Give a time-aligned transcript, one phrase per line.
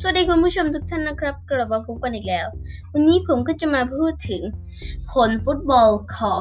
[0.00, 2.46] สวัสดีคุณผู้ชมทุกท่านนะครับ กลับมาพบกันอีกแล้ว
[2.92, 4.42] วันนี้ผมก็จะมาพูดถึง
[5.12, 6.40] ผลฟุตบอลของ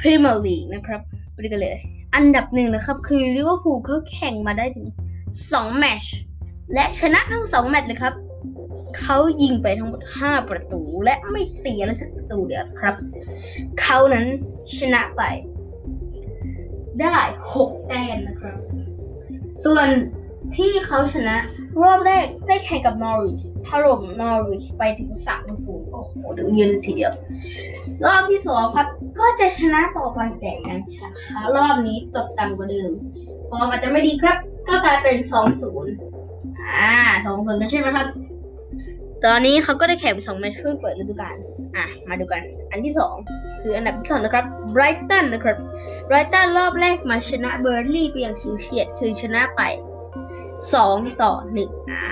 [0.00, 1.00] พรีเมียร์ลีกนะครับ
[1.32, 1.76] ไปกันเลย
[2.14, 4.86] อันดับหนึ่งนะครับ คือลิเวอร์พูลเขาแข่งมาได้ถึง
[5.32, 6.14] 2 แมตช์
[6.74, 8.14] และชนะทั้ง 2 แมตช์เลยครับ
[8.98, 12.94] เขายิงไปทั้งหมด 5 ประตูและไม่เสียเลยสักประตูเดียวครับ
[13.80, 14.26] เขานั้น
[14.78, 15.22] ชนะไป
[17.00, 17.16] ได้
[17.54, 18.58] 6 แต้มนะครับ
[19.64, 19.88] ส่วน
[20.56, 21.36] ที่เขาชนะ
[21.82, 27.12] รอบแรกได้แข่งกับนอริชถล่มนอริชไปถึง3 0โอ้โหดี๋ยวยืนทีเดียว
[28.04, 28.86] รอบที่สองครับ
[29.18, 32.90] ก็จะชนะต่อไปแต่ยังช้ารอบนี้ตกต่ำกว่าเดิม
[33.48, 34.36] พอมันจะไม่ดีครับ
[34.68, 35.16] ก็กลายเป็น
[35.92, 38.06] 2-0อ่า2-0กันย์ใช่ไหมครับ
[39.24, 41.36] ตอนนี้เขาก็ได้แข่งสองแมตช์เพื่อเปิดฤดูกาล
[41.76, 43.14] อะ มาดูกัน อันที่สอง
[43.62, 45.56] คืออันดับที่สองนะครับไบรตันนะครับ
[46.06, 49.62] ไบรตันรอบแรกมาชนะเบิร์นลีย์ไปอย่างฉิวเฉียดคือชนะไป
[50.60, 51.32] 2ต่อ
[51.64, 52.04] 1อ่า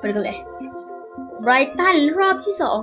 [0.00, 0.38] ไปดูกันเลย
[1.42, 2.78] ไบรตันรอบที่สอง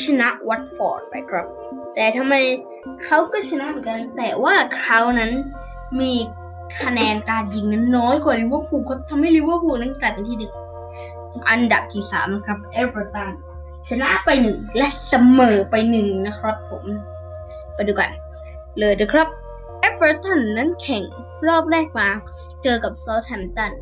[0.00, 1.46] ชนะวัตฟอร์ดไปครับ
[1.94, 2.34] แต่ทำไม
[3.04, 5.32] เขาก็ชนะเหมือนกัน แต่ว่าเขานั้น
[6.00, 6.12] มี
[6.82, 10.52] คะแนนการยิงนั้นน้อยกว่าลิเวอร์พูลครับทำให้ลิเวอร์พูลนั้นกลายเป็นที่หนึ่ง
[11.48, 13.28] อันดับที่สามครับเอเวอร์ตัน
[13.88, 16.84] ชนะไปหนึ่งและเสมอไปหนึ่งนะครับผม
[17.74, 18.10] ไปดูกัน
[18.78, 19.28] เลยนะครับ
[19.80, 21.02] เอเวอร์ตันนั้นแข่ง
[21.48, 22.08] รอบแรกมา
[22.62, 23.72] เจอกับเซาท์แฮมป์ตัน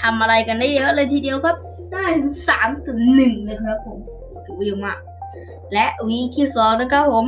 [0.00, 1.56] ทำอะไรกันได้เยอะเลยทีเดียวครับ
[1.92, 3.98] ได้ถึงสามต่อหนึ่งเลยครับผม
[4.44, 4.98] ถือว่าเยอะมาก
[5.72, 7.24] และ week ที่สองนะครับผม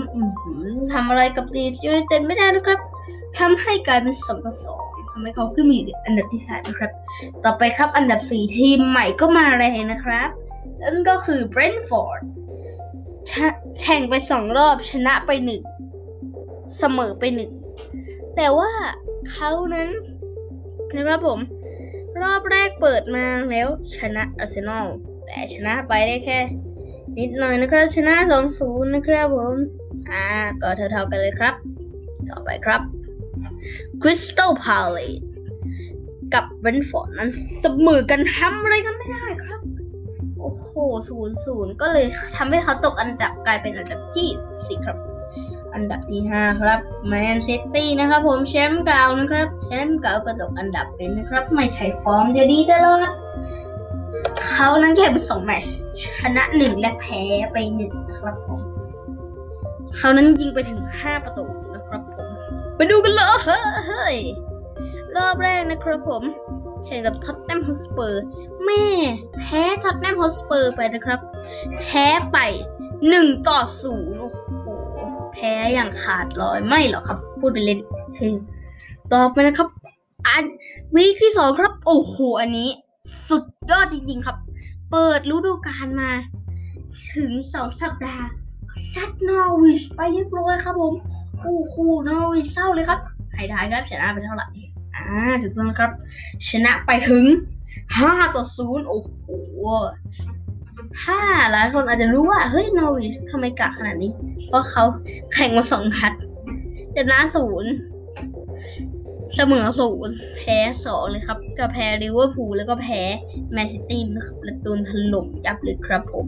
[0.93, 2.79] ทำอะไรกับลีดส์ยูไนเต็ดไม่ได้นะครับ
[3.39, 6.91] ทำให้กลายเป็นสองต่อสองทำให้เขาขึ้นมาอยู่อันดับที่สามนะครับ
[7.45, 10.29] ต่อไปครับอันดับ4ทีมใหม่ก็มาแรงนะครับ
[10.83, 12.21] นั่นก็คือเบรนท์ฟอร์ด
[13.83, 15.31] แข่งไป2รอบชนะไป
[16.05, 17.25] 1เสมอไป
[17.81, 18.71] 1แต่ว่า
[19.31, 19.89] เขานั้น
[20.97, 21.39] นะครับผม
[22.23, 24.87] รอบแรกเปิดมาแล้วชนะอาร์เซนอล
[25.27, 26.39] แต่ชนะไปได้แค่
[27.19, 28.15] นิดหน่อยนะครับ ชนะ
[28.55, 29.55] 2-0 นะครับผม
[30.11, 30.27] อ่า
[30.63, 31.55] ก็เท่าๆกันเลยครับ
[32.31, 32.81] ต่อไปครับ
[34.03, 35.13] คริสตัลพาเลซ
[36.35, 39.61] กับเบรนท์ฟอร์ดนั้นเสมอกันทำอะไรกันไม่ได้ครับ
[40.39, 40.71] โอ้โห
[41.09, 42.07] ศูนย์ศูนย์ก็เลย
[42.37, 44.29] ทำให้เขาตกอันดับกลายเป็นอันดับที่
[44.67, 44.97] สี่ครับ
[45.75, 53.11] อันดับที่ห้าครับแมนซิตี้นะครับผมแชมป์เก่านะครับแชมป์เก่าก็ตกอันดับเป็นนะครับ ไม่ใช่ฟอร์มจะดีตลอด
[54.49, 57.23] เขานั้นแข่งไปสองแมตช์ชนะหนึ่งและแพ้
[57.53, 58.61] ไปหนึ่งนะครับผม
[59.97, 61.45] เขานั้นยิงไปถึงห้าประตู
[61.75, 62.29] นะครับผม
[62.77, 63.27] ไปดูกันเลย
[63.87, 64.17] เฮ้ย
[65.17, 66.23] รอบแรกนะครับผม
[66.87, 68.23] แข่งกับท็อตแนมฮอสเปอร์
[68.65, 68.85] แม่
[69.39, 71.21] แพ้ท็อตแนมฮอสเปอร์ไปนะครับ
[71.79, 72.39] แพ้ไป
[73.09, 74.10] หนึ่งต่อศูนย์
[75.33, 77.79] แพ้อย่างขาดลอยไม่หรอกครับ พูดไปเล่น
[78.17, 78.35] เฮ้ย
[79.13, 79.69] ต่อไปนะครับ
[80.27, 80.45] อัน
[80.95, 82.69] week ที่สองครับ โอ้โหอันนี้
[83.29, 84.37] สุดยอดจริงๆครับ
[84.91, 86.11] เปิดฤดูกาลมา
[87.15, 88.27] ถึงสองสัปดาห์
[88.95, 90.95] ซัดนอร์วิชไปเรียบร้อยครับผม
[91.43, 91.75] โอ้โห
[92.09, 93.01] นอร์วิชเศร้าเลยครับ
[93.35, 94.47] ให้ทายครับชนะไปเท่าไหร่
[94.97, 95.07] อ่า
[95.43, 95.91] ถูกต้องครับ
[96.49, 97.25] ชนะไปถึง
[97.81, 99.25] 5ต่อ0โอ้โห
[100.99, 101.19] ถ้า
[101.53, 104.13] หลายคนอาจจะรู้ว่าเฮ้ยนอร์วิชทำไมกะขนาดนี้
[104.49, 104.85] เพราะเขา
[105.33, 106.13] แข่งมาสองนัด
[106.97, 107.73] ชนะศูนย์
[109.37, 113.01] เสมอศูนย์แพ้สองเลยครับก็แพ้ลิเวอร์พูลแล้วก็แพ้
[113.53, 116.27] แมนซิตี้นะครับและตูนถล่มยับเลยครับผม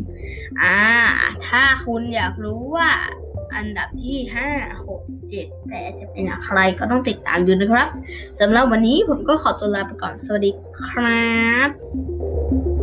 [0.60, 0.78] อ่า
[1.46, 2.90] ถ้าคุณอยากรู้ว่า
[3.54, 4.18] อันดับที่
[4.54, 7.88] 5 6 7 8จะเป็นอะไรก็ต้องติดตามดูนะครับ
[8.40, 10.50] สำหรับวันนี้ผมก็ขอตัวลาไปก่อน สวัสดี
[10.86, 11.32] ครั
[11.68, 12.81] บ